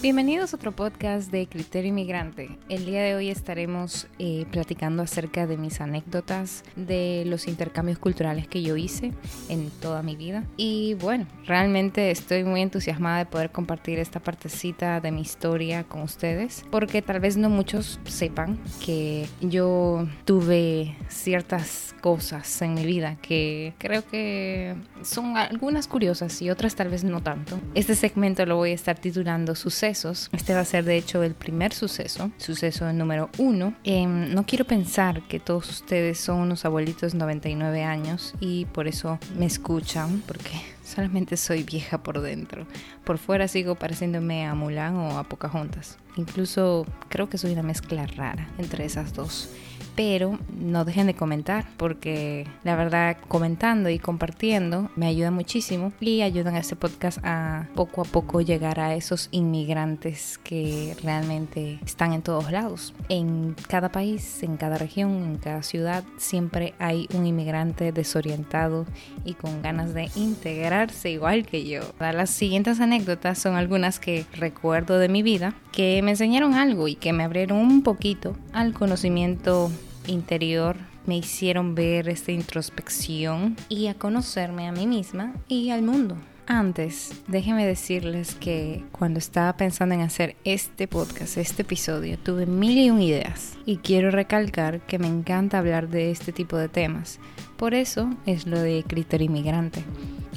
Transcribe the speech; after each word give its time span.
Bienvenidos 0.00 0.52
a 0.52 0.56
otro 0.58 0.70
podcast 0.70 1.32
de 1.32 1.48
Criterio 1.48 1.88
Inmigrante. 1.88 2.56
El 2.68 2.86
día 2.86 3.02
de 3.02 3.16
hoy 3.16 3.30
estaremos 3.30 4.06
eh, 4.20 4.46
platicando 4.52 5.02
acerca 5.02 5.48
de 5.48 5.56
mis 5.56 5.80
anécdotas 5.80 6.62
de 6.76 7.24
los 7.26 7.48
intercambios 7.48 7.98
culturales 7.98 8.46
que 8.46 8.62
yo 8.62 8.76
hice 8.76 9.12
en 9.48 9.70
toda 9.70 10.04
mi 10.04 10.14
vida. 10.14 10.44
Y 10.56 10.94
bueno, 10.94 11.26
realmente 11.46 12.12
estoy 12.12 12.44
muy 12.44 12.60
entusiasmada 12.60 13.18
de 13.18 13.26
poder 13.26 13.50
compartir 13.50 13.98
esta 13.98 14.20
partecita 14.20 15.00
de 15.00 15.10
mi 15.10 15.22
historia 15.22 15.82
con 15.82 16.02
ustedes, 16.02 16.64
porque 16.70 17.02
tal 17.02 17.18
vez 17.18 17.36
no 17.36 17.50
muchos 17.50 17.98
sepan 18.04 18.56
que 18.86 19.26
yo 19.40 20.06
tuve 20.24 20.94
ciertas 21.08 21.96
cosas 22.00 22.62
en 22.62 22.74
mi 22.74 22.86
vida 22.86 23.16
que 23.20 23.74
creo 23.78 24.06
que 24.06 24.76
son 25.02 25.36
algunas 25.36 25.88
curiosas 25.88 26.40
y 26.40 26.50
otras 26.50 26.76
tal 26.76 26.88
vez 26.88 27.02
no 27.02 27.20
tanto. 27.20 27.58
Este 27.74 27.96
segmento 27.96 28.46
lo 28.46 28.54
voy 28.54 28.70
a 28.70 28.74
estar 28.74 28.96
titulando 28.96 29.56
Sucesos 29.56 29.87
este 29.88 30.54
va 30.54 30.60
a 30.60 30.64
ser 30.64 30.84
de 30.84 30.96
hecho 30.96 31.22
el 31.22 31.34
primer 31.34 31.72
suceso, 31.72 32.30
suceso 32.36 32.92
número 32.92 33.30
uno. 33.38 33.74
Em, 33.84 34.34
no 34.34 34.44
quiero 34.44 34.66
pensar 34.66 35.22
que 35.22 35.40
todos 35.40 35.68
ustedes 35.70 36.18
son 36.18 36.40
unos 36.40 36.64
abuelitos 36.64 37.12
de 37.12 37.18
99 37.18 37.84
años 37.84 38.34
y 38.38 38.66
por 38.66 38.86
eso 38.86 39.18
me 39.38 39.46
escuchan, 39.46 40.22
porque 40.26 40.50
solamente 40.84 41.36
soy 41.36 41.62
vieja 41.62 42.02
por 42.02 42.20
dentro. 42.20 42.66
Por 43.04 43.16
fuera 43.18 43.48
sigo 43.48 43.76
pareciéndome 43.76 44.46
a 44.46 44.54
Mulan 44.54 44.96
o 44.96 45.18
a 45.18 45.24
Pocahontas. 45.24 45.98
Incluso 46.16 46.86
creo 47.08 47.30
que 47.30 47.38
soy 47.38 47.52
una 47.52 47.62
mezcla 47.62 48.06
rara 48.06 48.48
entre 48.58 48.84
esas 48.84 49.14
dos 49.14 49.50
pero 49.98 50.38
no 50.56 50.84
dejen 50.84 51.08
de 51.08 51.14
comentar 51.14 51.66
porque 51.76 52.46
la 52.62 52.76
verdad 52.76 53.16
comentando 53.26 53.90
y 53.90 53.98
compartiendo 53.98 54.92
me 54.94 55.08
ayuda 55.08 55.32
muchísimo 55.32 55.92
y 55.98 56.22
ayudan 56.22 56.54
a 56.54 56.60
este 56.60 56.76
podcast 56.76 57.18
a 57.24 57.66
poco 57.74 58.02
a 58.02 58.04
poco 58.04 58.40
llegar 58.40 58.78
a 58.78 58.94
esos 58.94 59.28
inmigrantes 59.32 60.38
que 60.38 60.96
realmente 61.02 61.80
están 61.84 62.12
en 62.12 62.22
todos 62.22 62.52
lados. 62.52 62.94
En 63.08 63.56
cada 63.66 63.88
país, 63.88 64.44
en 64.44 64.56
cada 64.56 64.78
región, 64.78 65.10
en 65.24 65.36
cada 65.36 65.64
ciudad 65.64 66.04
siempre 66.16 66.74
hay 66.78 67.08
un 67.12 67.26
inmigrante 67.26 67.90
desorientado 67.90 68.86
y 69.24 69.34
con 69.34 69.62
ganas 69.62 69.94
de 69.94 70.10
integrarse 70.14 71.10
igual 71.10 71.44
que 71.44 71.64
yo. 71.64 71.80
Las 71.98 72.30
siguientes 72.30 72.78
anécdotas 72.78 73.40
son 73.40 73.56
algunas 73.56 73.98
que 73.98 74.26
recuerdo 74.34 75.00
de 75.00 75.08
mi 75.08 75.24
vida 75.24 75.56
que 75.72 76.00
me 76.02 76.12
enseñaron 76.12 76.54
algo 76.54 76.86
y 76.86 76.94
que 76.94 77.12
me 77.12 77.24
abrieron 77.24 77.58
un 77.58 77.82
poquito 77.82 78.36
al 78.52 78.74
conocimiento 78.74 79.72
interior 80.08 80.76
me 81.06 81.16
hicieron 81.16 81.74
ver 81.74 82.08
esta 82.08 82.32
introspección 82.32 83.56
y 83.68 83.86
a 83.86 83.94
conocerme 83.94 84.66
a 84.66 84.72
mí 84.72 84.86
misma 84.86 85.34
y 85.48 85.70
al 85.70 85.82
mundo. 85.82 86.16
Antes, 86.50 87.12
déjenme 87.26 87.66
decirles 87.66 88.34
que 88.34 88.82
cuando 88.90 89.18
estaba 89.18 89.54
pensando 89.58 89.94
en 89.94 90.00
hacer 90.00 90.34
este 90.44 90.88
podcast, 90.88 91.36
este 91.36 91.60
episodio, 91.60 92.18
tuve 92.18 92.46
mil 92.46 92.78
y 92.78 92.88
un 92.88 93.02
ideas 93.02 93.58
y 93.66 93.76
quiero 93.76 94.10
recalcar 94.10 94.80
que 94.80 94.98
me 94.98 95.08
encanta 95.08 95.58
hablar 95.58 95.88
de 95.90 96.10
este 96.10 96.32
tipo 96.32 96.56
de 96.56 96.70
temas. 96.70 97.20
Por 97.58 97.74
eso 97.74 98.08
es 98.24 98.46
lo 98.46 98.58
de 98.58 98.82
criterio 98.86 99.26
inmigrante. 99.26 99.84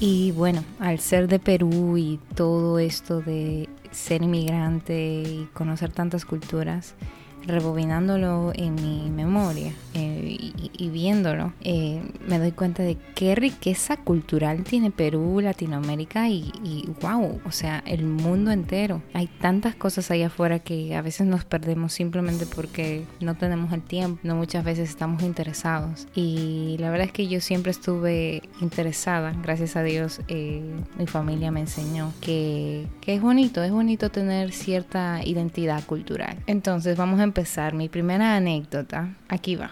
Y 0.01 0.31
bueno, 0.31 0.65
al 0.79 0.99
ser 0.99 1.29
de 1.29 1.39
Perú 1.39 1.97
y 1.97 2.19
todo 2.35 2.77
esto 2.77 3.21
de 3.21 3.69
ser 3.91 4.21
inmigrante 4.21 5.23
y 5.25 5.47
conocer 5.53 5.93
tantas 5.93 6.25
culturas, 6.25 6.95
rebobinándolo 7.45 8.51
en 8.55 8.75
mi 8.75 9.09
memoria 9.09 9.73
eh, 9.93 10.37
y, 10.73 10.89
viéndolo, 10.89 11.53
eh, 11.61 12.01
me 12.27 12.39
doy 12.39 12.51
cuenta 12.51 12.83
de 12.83 12.97
qué 13.15 13.35
riqueza 13.35 13.97
cultural 13.97 14.63
tiene 14.63 14.91
Perú, 14.91 15.39
Latinoamérica 15.41 16.29
y, 16.29 16.51
y, 16.63 16.89
wow, 17.01 17.41
o 17.45 17.51
sea, 17.51 17.83
el 17.85 18.05
mundo 18.05 18.51
entero. 18.51 19.01
Hay 19.13 19.27
tantas 19.27 19.75
cosas 19.75 20.09
allá 20.11 20.27
afuera 20.27 20.59
que 20.59 20.95
a 20.95 21.01
veces 21.01 21.27
nos 21.27 21.45
perdemos 21.45 21.93
simplemente 21.93 22.45
porque 22.45 23.05
no 23.19 23.35
tenemos 23.35 23.73
el 23.73 23.81
tiempo, 23.81 24.19
no 24.23 24.35
muchas 24.35 24.63
veces 24.63 24.89
estamos 24.89 25.23
interesados. 25.23 26.07
Y 26.15 26.77
la 26.79 26.89
verdad 26.89 27.07
es 27.07 27.13
que 27.13 27.27
yo 27.27 27.41
siempre 27.41 27.71
estuve 27.71 28.43
interesada, 28.61 29.33
gracias 29.43 29.75
a 29.75 29.83
Dios, 29.83 30.21
eh, 30.27 30.63
mi 30.97 31.07
familia 31.07 31.51
me 31.51 31.61
enseñó 31.61 32.13
que, 32.21 32.87
que 33.01 33.15
es 33.15 33.21
bonito, 33.21 33.63
es 33.63 33.71
bonito 33.71 34.09
tener 34.09 34.51
cierta 34.51 35.21
identidad 35.23 35.83
cultural. 35.85 36.37
Entonces 36.47 36.97
vamos 36.97 37.19
a 37.19 37.23
empezar 37.31 37.73
mi 37.73 37.87
primera 37.87 38.35
anécdota. 38.35 39.15
Aquí 39.29 39.55
va. 39.55 39.71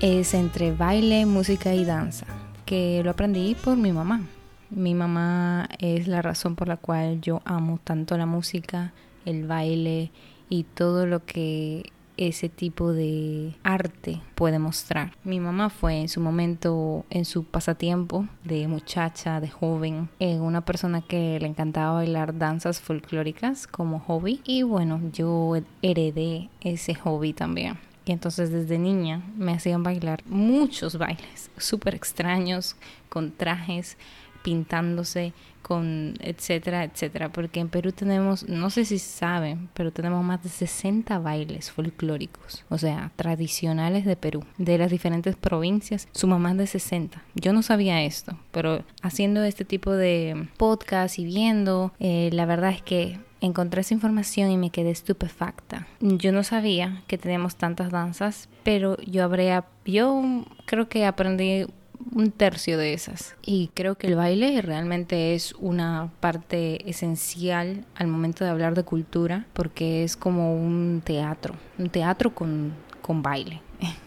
Es 0.00 0.32
entre 0.32 0.72
baile, 0.72 1.26
música 1.26 1.74
y 1.74 1.84
danza, 1.84 2.26
que 2.64 3.02
lo 3.04 3.10
aprendí 3.10 3.54
por 3.54 3.76
mi 3.76 3.92
mamá. 3.92 4.22
Mi 4.70 4.94
mamá 4.94 5.68
es 5.78 6.08
la 6.08 6.22
razón 6.22 6.56
por 6.56 6.68
la 6.68 6.78
cual 6.78 7.20
yo 7.20 7.42
amo 7.44 7.78
tanto 7.84 8.16
la 8.16 8.24
música, 8.24 8.94
el 9.26 9.46
baile 9.46 10.10
y 10.48 10.64
todo 10.64 11.06
lo 11.06 11.24
que 11.26 11.92
ese 12.16 12.48
tipo 12.48 12.92
de 12.92 13.54
arte 13.62 14.20
puede 14.34 14.58
mostrar. 14.58 15.12
Mi 15.24 15.40
mamá 15.40 15.70
fue 15.70 16.00
en 16.00 16.08
su 16.08 16.20
momento, 16.20 17.04
en 17.10 17.24
su 17.24 17.44
pasatiempo 17.44 18.26
de 18.44 18.68
muchacha, 18.68 19.40
de 19.40 19.48
joven, 19.48 20.08
eh, 20.18 20.38
una 20.38 20.62
persona 20.62 21.02
que 21.02 21.38
le 21.40 21.46
encantaba 21.46 21.94
bailar 21.94 22.38
danzas 22.38 22.80
folclóricas 22.80 23.66
como 23.66 24.00
hobby 24.00 24.40
y 24.44 24.62
bueno, 24.62 25.00
yo 25.12 25.54
heredé 25.82 26.48
ese 26.60 26.94
hobby 26.94 27.32
también. 27.32 27.78
Y 28.06 28.12
entonces 28.12 28.50
desde 28.50 28.78
niña 28.78 29.22
me 29.36 29.52
hacían 29.52 29.82
bailar 29.82 30.22
muchos 30.26 30.98
bailes 30.98 31.50
súper 31.56 31.94
extraños, 31.94 32.76
con 33.08 33.30
trajes, 33.30 33.96
pintándose, 34.44 35.32
con 35.62 36.14
etcétera, 36.20 36.84
etcétera, 36.84 37.32
porque 37.32 37.58
en 37.58 37.70
Perú 37.70 37.90
tenemos, 37.90 38.46
no 38.46 38.68
sé 38.68 38.84
si 38.84 38.98
saben, 38.98 39.70
pero 39.72 39.90
tenemos 39.90 40.22
más 40.22 40.42
de 40.42 40.50
60 40.50 41.18
bailes 41.18 41.70
folclóricos, 41.70 42.64
o 42.68 42.76
sea, 42.76 43.10
tradicionales 43.16 44.04
de 44.04 44.14
Perú, 44.14 44.44
de 44.58 44.76
las 44.76 44.90
diferentes 44.90 45.34
provincias, 45.36 46.06
suma 46.12 46.38
más 46.38 46.58
de 46.58 46.66
60. 46.66 47.22
Yo 47.34 47.54
no 47.54 47.62
sabía 47.62 48.02
esto, 48.02 48.38
pero 48.52 48.84
haciendo 49.00 49.42
este 49.42 49.64
tipo 49.64 49.90
de 49.90 50.48
podcast 50.58 51.18
y 51.18 51.24
viendo, 51.24 51.94
eh, 51.98 52.28
la 52.32 52.44
verdad 52.44 52.70
es 52.70 52.82
que 52.82 53.18
encontré 53.40 53.80
esa 53.80 53.94
información 53.94 54.50
y 54.50 54.58
me 54.58 54.70
quedé 54.70 54.90
estupefacta. 54.90 55.86
Yo 56.00 56.30
no 56.32 56.44
sabía 56.44 57.02
que 57.06 57.16
teníamos 57.16 57.56
tantas 57.56 57.90
danzas, 57.90 58.50
pero 58.64 58.98
yo 58.98 59.24
habré, 59.24 59.62
yo 59.86 60.44
creo 60.66 60.88
que 60.90 61.06
aprendí 61.06 61.66
un 62.12 62.30
tercio 62.30 62.78
de 62.78 62.92
esas. 62.92 63.36
Y 63.42 63.70
creo 63.74 63.96
que 63.96 64.06
el 64.06 64.16
baile 64.16 64.62
realmente 64.62 65.34
es 65.34 65.54
una 65.58 66.10
parte 66.20 66.88
esencial 66.88 67.84
al 67.94 68.06
momento 68.06 68.44
de 68.44 68.50
hablar 68.50 68.74
de 68.74 68.84
cultura 68.84 69.46
porque 69.52 70.04
es 70.04 70.16
como 70.16 70.54
un 70.56 71.02
teatro, 71.04 71.54
un 71.78 71.88
teatro 71.88 72.34
con, 72.34 72.72
con 73.02 73.22
baile. 73.22 73.60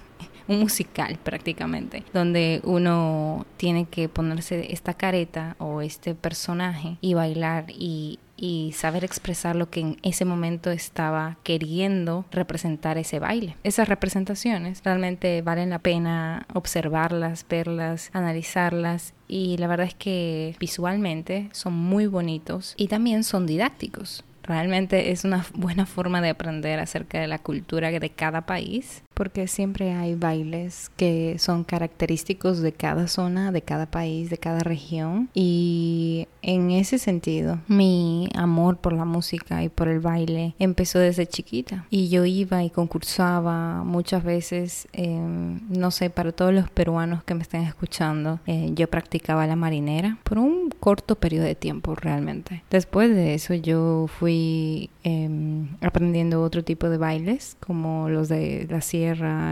un 0.48 0.60
musical 0.60 1.18
prácticamente, 1.22 2.04
donde 2.14 2.62
uno 2.64 3.46
tiene 3.58 3.86
que 3.86 4.08
ponerse 4.08 4.72
esta 4.72 4.94
careta 4.94 5.56
o 5.60 5.82
este 5.82 6.16
personaje 6.16 6.98
y 7.02 7.14
bailar 7.14 7.66
y 7.70 8.20
y 8.38 8.72
saber 8.74 9.04
expresar 9.04 9.56
lo 9.56 9.70
que 9.70 9.82
en 9.82 9.98
ese 10.04 10.24
momento 10.24 10.72
estaba 10.72 11.38
queriendo 11.44 12.26
representar 12.32 12.98
ese 12.98 13.20
baile. 13.20 13.56
Esas 13.64 13.90
representaciones 13.90 14.82
realmente 14.84 15.42
valen 15.42 15.72
la 15.72 15.80
pena 15.80 16.46
observarlas, 16.54 17.46
verlas, 17.50 18.12
analizarlas 18.14 19.14
y 19.28 19.58
la 19.58 19.68
verdad 19.68 19.88
es 19.88 19.96
que 19.96 20.56
visualmente 20.60 21.50
son 21.52 21.74
muy 21.74 22.08
bonitos 22.08 22.74
y 22.78 22.88
también 22.88 23.24
son 23.24 23.46
didácticos. 23.46 24.24
Realmente 24.44 25.12
es 25.12 25.26
una 25.26 25.46
buena 25.54 25.86
forma 25.86 26.22
de 26.22 26.30
aprender 26.30 26.80
acerca 26.80 27.20
de 27.20 27.28
la 27.28 27.40
cultura 27.40 27.92
de 27.92 28.10
cada 28.10 28.46
país 28.46 29.04
porque 29.18 29.48
siempre 29.48 29.94
hay 29.94 30.14
bailes 30.14 30.92
que 30.96 31.38
son 31.40 31.64
característicos 31.64 32.62
de 32.62 32.72
cada 32.72 33.08
zona, 33.08 33.52
de 33.52 33.64
cada 33.64 33.88
país, 33.88 34.30
de 34.30 34.38
cada 34.38 34.60
región. 34.60 35.30
Y 35.34 36.28
en 36.44 36.70
ese 36.70 37.00
sentido, 37.00 37.58
mi 37.68 38.30
amor 38.36 38.78
por 38.78 38.94
la 38.94 39.06
música 39.06 39.64
y 39.64 39.70
por 39.70 39.88
el 39.88 40.02
baile 40.02 40.54
empezó 40.60 41.00
desde 41.00 41.26
chiquita. 41.26 41.88
Y 41.90 42.10
yo 42.10 42.26
iba 42.26 42.64
y 42.64 42.70
concursaba 42.70 43.84
muchas 43.84 44.24
veces, 44.24 44.88
em, 44.94 45.62
no 45.68 45.90
sé, 45.90 46.12
para 46.12 46.32
todos 46.32 46.54
los 46.54 46.70
peruanos 46.70 47.24
que 47.24 47.34
me 47.34 47.42
estén 47.42 47.64
escuchando, 47.64 48.40
eh, 48.46 48.70
yo 48.76 48.88
practicaba 48.88 49.48
la 49.48 49.56
marinera 49.56 50.20
por 50.24 50.38
un 50.38 50.70
corto 50.80 51.16
periodo 51.16 51.46
de 51.46 51.56
tiempo 51.56 51.96
realmente. 51.96 52.62
Después 52.70 53.10
de 53.10 53.34
eso 53.34 53.56
yo 53.56 54.06
fui 54.20 54.92
em, 55.04 55.70
aprendiendo 55.82 56.44
otro 56.44 56.64
tipo 56.64 56.88
de 56.90 56.98
bailes, 56.98 57.58
como 57.62 58.10
los 58.10 58.30
de 58.30 58.68
la 58.70 58.82
sierra 58.82 59.07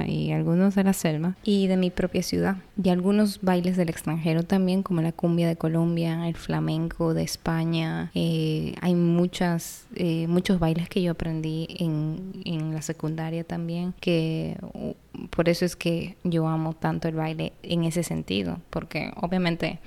y 0.07 0.31
algunos 0.31 0.75
de 0.75 0.83
la 0.83 0.93
selva 0.93 1.35
y 1.43 1.67
de 1.67 1.77
mi 1.77 1.89
propia 1.89 2.23
ciudad. 2.23 2.57
Y 2.81 2.89
algunos 2.89 3.41
bailes 3.41 3.77
del 3.77 3.89
extranjero 3.89 4.43
también, 4.43 4.83
como 4.83 5.01
la 5.01 5.11
cumbia 5.11 5.47
de 5.47 5.55
Colombia, 5.55 6.27
el 6.27 6.35
flamenco 6.35 7.13
de 7.13 7.23
España. 7.23 8.11
Eh, 8.13 8.75
hay 8.81 8.95
muchas, 8.95 9.87
eh, 9.95 10.27
muchos 10.27 10.59
bailes 10.59 10.89
que 10.89 11.01
yo 11.01 11.11
aprendí 11.11 11.67
en, 11.79 12.33
en 12.45 12.73
la 12.73 12.81
secundaria 12.81 13.43
también, 13.43 13.93
que 13.99 14.57
por 15.29 15.49
eso 15.49 15.65
es 15.65 15.75
que 15.75 16.17
yo 16.23 16.47
amo 16.47 16.73
tanto 16.73 17.07
el 17.07 17.15
baile 17.15 17.53
en 17.63 17.83
ese 17.83 18.03
sentido, 18.03 18.59
porque 18.69 19.11
obviamente 19.15 19.79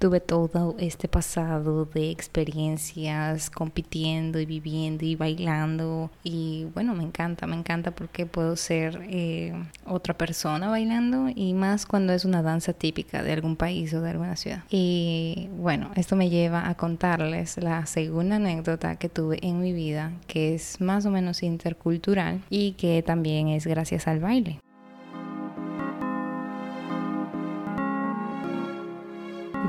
tuve 0.00 0.20
todo 0.20 0.74
este 0.78 1.08
pasado 1.08 1.84
de 1.84 2.10
experiencias 2.10 3.50
compitiendo 3.50 4.40
y 4.40 4.46
viviendo 4.46 5.04
y 5.04 5.14
bailando 5.14 6.10
y 6.24 6.66
bueno, 6.74 6.94
me 6.94 7.04
encanta, 7.04 7.46
me 7.46 7.54
encanta 7.54 7.90
porque 7.90 8.24
puedo 8.24 8.56
ser 8.56 8.98
eh, 9.10 9.52
otra 9.84 10.14
persona 10.14 10.70
bailando 10.70 11.28
y 11.34 11.52
más 11.52 11.84
cuando 11.84 12.14
es 12.14 12.24
una 12.24 12.42
danza 12.42 12.72
típica 12.72 13.22
de 13.22 13.32
algún 13.32 13.56
país 13.56 13.92
o 13.92 14.00
de 14.00 14.10
alguna 14.10 14.36
ciudad. 14.36 14.64
Y 14.70 15.50
bueno, 15.58 15.90
esto 15.96 16.16
me 16.16 16.30
lleva 16.30 16.70
a 16.70 16.76
contarles 16.76 17.58
la 17.58 17.84
segunda 17.84 18.36
anécdota 18.36 18.96
que 18.96 19.10
tuve 19.10 19.38
en 19.46 19.60
mi 19.60 19.74
vida 19.74 20.12
que 20.26 20.54
es 20.54 20.80
más 20.80 21.04
o 21.04 21.10
menos 21.10 21.42
intercultural 21.42 22.40
y 22.48 22.72
que 22.72 23.02
también 23.02 23.48
es 23.48 23.66
gracias 23.66 24.08
al 24.08 24.20
baile. 24.20 24.60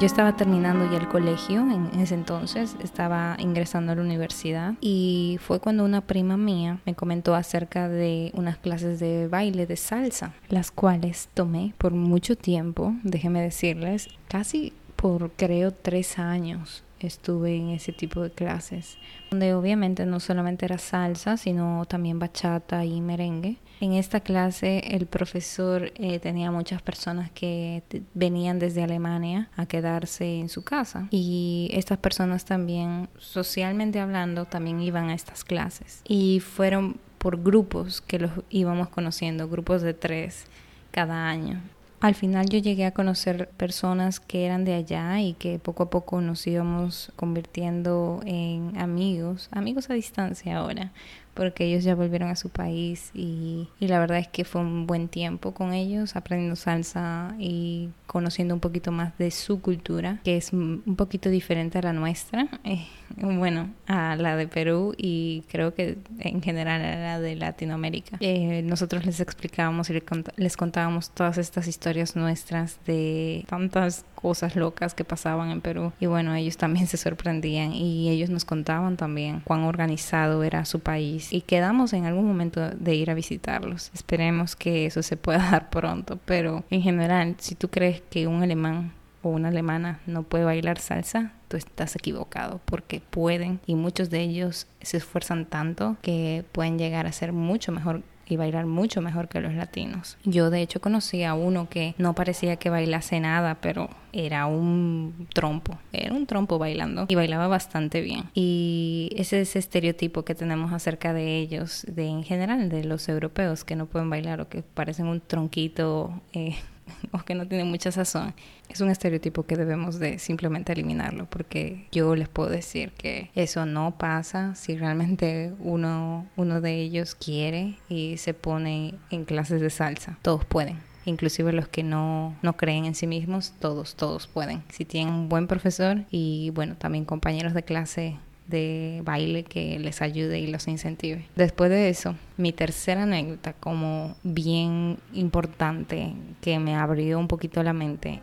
Yo 0.02 0.08
estaba 0.08 0.36
terminando 0.36 0.92
ya 0.92 0.98
el 0.98 1.08
colegio 1.08 1.60
en 1.60 2.00
ese 2.00 2.16
entonces, 2.16 2.76
estaba 2.84 3.36
ingresando 3.38 3.92
a 3.92 3.96
la 3.96 4.02
universidad 4.02 4.74
y 4.82 5.38
fue 5.44 5.60
cuando 5.60 5.86
una 5.86 6.02
prima 6.02 6.38
mía 6.38 6.80
me 6.88 6.96
comentó 6.96 7.36
acerca 7.36 7.88
de 7.88 8.32
unas 8.34 8.58
clases 8.58 9.00
de 9.00 9.28
baile 9.28 9.68
de 9.68 9.78
salsa, 9.78 10.34
las 10.50 10.72
cuales 10.72 11.30
tomé 11.36 11.76
por 11.78 11.94
mucho 11.94 12.36
tiempo, 12.36 12.96
déjenme 13.04 13.44
decirles, 13.44 14.08
casi 14.28 14.74
por 14.96 15.30
creo 15.34 15.72
tres 15.72 16.18
años 16.18 16.84
estuve 17.08 17.56
en 17.56 17.70
ese 17.70 17.92
tipo 17.92 18.22
de 18.22 18.32
clases, 18.32 18.98
donde 19.30 19.54
obviamente 19.54 20.06
no 20.06 20.20
solamente 20.20 20.66
era 20.66 20.78
salsa, 20.78 21.38
sino 21.38 21.86
también 21.86 22.20
bachata 22.20 22.86
y 22.86 23.02
merengue. 23.02 23.58
En 23.80 23.94
esta 23.94 24.20
clase 24.20 24.96
el 24.96 25.08
profesor 25.08 25.92
eh, 25.96 26.20
tenía 26.20 26.52
muchas 26.52 26.82
personas 26.82 27.32
que 27.32 27.82
venían 28.14 28.60
desde 28.60 28.84
Alemania 28.84 29.50
a 29.58 29.66
quedarse 29.66 30.40
en 30.40 30.50
su 30.50 30.64
casa 30.64 31.08
y 31.10 31.70
estas 31.74 31.98
personas 31.98 32.46
también, 32.46 33.10
socialmente 33.18 34.00
hablando, 34.00 34.46
también 34.46 34.82
iban 34.82 35.10
a 35.10 35.16
estas 35.16 35.44
clases 35.44 36.02
y 36.08 36.42
fueron 36.42 36.98
por 37.18 37.42
grupos 37.42 38.02
que 38.02 38.20
los 38.20 38.32
íbamos 38.50 38.90
conociendo, 38.90 39.48
grupos 39.48 39.82
de 39.82 39.94
tres 39.94 40.46
cada 40.92 41.28
año. 41.28 41.62
Al 42.02 42.16
final 42.16 42.50
yo 42.50 42.58
llegué 42.58 42.86
a 42.86 42.92
conocer 42.92 43.50
personas 43.50 44.20
que 44.20 44.48
eran 44.48 44.66
de 44.66 44.74
allá 44.74 45.22
y 45.22 45.34
que 45.34 45.60
poco 45.60 45.84
a 45.84 45.90
poco 45.92 46.20
nos 46.20 46.48
íbamos 46.48 47.12
convirtiendo 47.16 48.22
en 48.26 48.76
amigos, 48.80 49.50
amigos 49.52 49.92
a 49.92 49.94
distancia 49.94 50.58
ahora, 50.58 50.92
porque 51.34 51.66
ellos 51.66 51.84
ya 51.84 51.96
volvieron 51.96 52.30
a 52.30 52.36
su 52.36 52.50
país 52.50 53.12
y, 53.14 53.68
y, 53.80 53.88
la 53.88 54.00
verdad 54.00 54.20
es 54.20 54.28
que 54.28 54.46
fue 54.46 54.62
un 54.62 54.88
buen 54.88 55.08
tiempo 55.08 55.54
con 55.54 55.74
ellos, 55.74 56.16
aprendiendo 56.16 56.56
salsa 56.56 57.36
y 57.40 57.90
conociendo 58.08 58.54
un 58.54 58.60
poquito 58.60 58.92
más 58.92 59.18
de 59.18 59.32
su 59.32 59.62
cultura, 59.62 60.20
que 60.24 60.38
es 60.38 60.52
un 60.52 60.96
poquito 60.98 61.30
diferente 61.30 61.78
a 61.78 61.82
la 61.82 61.94
nuestra, 61.94 62.48
eh, 62.64 62.86
bueno, 63.18 63.70
a 63.88 64.16
la 64.16 64.36
de 64.36 64.48
Perú 64.48 64.94
y 64.98 65.44
creo 65.50 65.74
que 65.74 65.98
en 66.20 66.42
general 66.42 66.82
a 66.82 66.96
la 66.96 67.20
de 67.20 67.36
Latinoamérica. 67.36 68.18
Eh, 68.20 68.62
nosotros 68.64 69.06
les 69.06 69.20
explicábamos 69.20 69.90
y 69.90 70.02
les 70.38 70.58
contábamos 70.58 71.12
todas 71.12 71.38
estas 71.38 71.68
historias 71.68 72.16
nuestras 72.16 72.80
de 72.86 73.46
tantas 73.48 74.06
cosas 74.16 74.56
locas 74.56 74.94
que 74.94 75.04
pasaban 75.04 75.50
en 75.50 75.62
Perú 75.62 75.94
y 76.00 76.06
bueno, 76.06 76.36
ellos 76.36 76.58
también 76.58 76.88
se 76.88 76.98
sorprendían 76.98 77.74
y 77.74 78.10
ellos 78.10 78.30
nos 78.30 78.46
contaban 78.46 78.98
también 78.98 79.42
cuán 79.44 79.64
organizado 79.64 80.44
era 80.44 80.66
su 80.66 80.80
país 80.80 81.21
y 81.32 81.42
quedamos 81.42 81.94
en 81.94 82.06
algún 82.06 82.28
momento 82.28 82.70
de 82.70 82.96
ir 82.96 83.12
a 83.12 83.14
visitarlos. 83.14 83.92
Esperemos 83.94 84.56
que 84.56 84.86
eso 84.86 85.04
se 85.04 85.18
pueda 85.18 85.40
dar 85.52 85.70
pronto, 85.70 86.20
pero 86.26 86.64
en 86.70 86.82
general, 86.82 87.36
si 87.40 87.56
tú 87.56 87.70
crees 87.70 88.02
que 88.10 88.28
un 88.28 88.44
alemán 88.44 88.94
o 89.22 89.30
una 89.30 89.50
alemana 89.50 90.00
no 90.08 90.24
puede 90.24 90.44
bailar 90.44 90.80
salsa, 90.80 91.34
tú 91.48 91.58
estás 91.58 91.96
equivocado. 91.96 92.62
Porque 92.66 93.02
pueden 93.02 93.60
y 93.66 93.76
muchos 93.76 94.10
de 94.10 94.22
ellos 94.22 94.68
se 94.82 94.98
esfuerzan 94.98 95.46
tanto 95.46 95.98
que 96.02 96.44
pueden 96.52 96.78
llegar 96.78 97.08
a 97.08 97.12
ser 97.12 97.34
mucho 97.34 97.72
mejor 97.72 98.04
y 98.32 98.38
bailar 98.38 98.66
mucho 98.66 99.02
mejor 99.02 99.28
que 99.28 99.42
los 99.42 99.54
latinos. 99.54 100.18
Yo 100.24 100.50
de 100.50 100.62
hecho 100.62 100.80
conocí 100.80 101.24
a 101.24 101.34
uno 101.34 101.68
que 101.70 101.96
no 101.98 102.16
parecía 102.16 102.56
que 102.56 102.70
bailase 102.70 103.20
nada, 103.20 103.56
pero 103.56 103.90
era 104.14 104.46
un 104.46 105.28
trompo, 105.34 105.78
era 105.92 106.14
un 106.14 106.26
trompo 106.26 106.58
bailando 106.58 107.06
y 107.10 107.16
bailaba 107.16 107.48
bastante 107.48 108.00
bien. 108.00 108.30
Y 108.34 109.10
ese 109.18 109.42
es 109.42 109.50
ese 109.50 109.60
estereotipo 109.60 110.24
que 110.24 110.34
tenemos 110.34 110.72
acerca 110.72 111.14
de 111.14 111.40
ellos, 111.40 111.86
de 111.90 112.08
en 112.08 112.24
general 112.24 112.70
de 112.70 112.86
los 112.86 113.10
europeos 113.10 113.66
que 113.66 113.76
no 113.76 113.86
pueden 113.86 114.10
bailar 114.10 114.40
o 114.40 114.48
que 114.48 114.64
parecen 114.64 115.08
un 115.08 115.20
tronquito 115.20 116.22
eh, 116.32 116.56
o 117.12 117.20
que 117.20 117.36
no 117.36 117.48
tiene 117.48 117.64
mucha 117.64 117.92
sazón, 117.92 118.34
es 118.70 118.82
un 118.82 118.90
estereotipo 118.90 119.44
que 119.44 119.56
debemos 119.56 120.00
de 120.00 120.20
simplemente 120.20 120.74
eliminarlo 120.74 121.26
porque 121.30 121.88
yo 121.92 122.16
les 122.16 122.30
puedo 122.30 122.50
decir 122.50 122.92
que 122.92 123.30
eso 123.36 123.66
no 123.66 123.98
pasa 123.98 124.56
si 124.56 124.78
realmente 124.78 125.54
uno, 125.60 126.28
uno 126.36 126.62
de 126.62 126.76
ellos 126.76 127.16
quiere 127.16 127.78
y 127.90 128.18
se 128.18 128.34
pone 128.34 128.96
en 129.10 129.26
clases 129.26 129.62
de 129.62 129.70
salsa. 129.70 130.18
Todos 130.22 130.46
pueden 130.46 130.92
inclusive 131.06 131.52
los 131.52 131.68
que 131.68 131.84
no, 131.84 132.36
no 132.42 132.58
creen 132.58 132.86
en 132.86 132.96
sí 132.96 133.08
mismos, 133.08 133.54
todos, 133.60 133.96
todos 133.96 134.28
pueden. 134.28 134.64
Si 134.70 134.86
tienen 134.86 135.14
un 135.14 135.30
buen 135.30 135.48
profesor 135.48 136.04
y 136.12 136.52
bueno, 136.52 136.76
también 136.76 137.06
compañeros 137.06 137.54
de 137.54 137.64
clase 137.64 138.20
de 138.52 139.02
baile 139.04 139.44
que 139.44 139.80
les 139.80 140.02
ayude 140.02 140.40
y 140.40 140.48
los 140.48 140.68
incentive. 140.68 141.26
Después 141.36 141.72
de 141.72 141.90
eso, 141.90 142.16
mi 142.38 142.52
tercera 142.52 143.04
anécdota 143.04 143.54
como 143.54 144.16
bien 144.24 144.98
importante 145.14 146.14
que 146.42 146.60
me 146.60 146.76
abrió 146.76 147.18
un 147.18 147.28
poquito 147.28 147.64
la 147.64 147.74
mente 147.74 148.22